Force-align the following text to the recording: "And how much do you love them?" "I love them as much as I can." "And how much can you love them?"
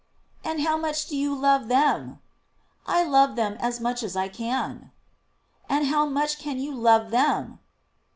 "And 0.43 0.61
how 0.61 0.77
much 0.77 1.05
do 1.09 1.15
you 1.15 1.35
love 1.35 1.67
them?" 1.67 2.21
"I 2.87 3.03
love 3.03 3.35
them 3.35 3.55
as 3.59 3.79
much 3.79 4.01
as 4.01 4.15
I 4.15 4.29
can." 4.29 4.89
"And 5.69 5.85
how 5.85 6.07
much 6.07 6.39
can 6.39 6.57
you 6.57 6.73
love 6.73 7.11
them?" 7.11 7.59